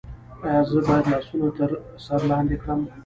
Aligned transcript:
ایا 0.45 0.61
زه 0.69 0.79
باید 0.87 1.05
لاسونه 1.11 1.49
تر 1.57 1.69
سر 2.05 2.21
لاندې 2.29 2.55
کړم؟ 2.61 2.79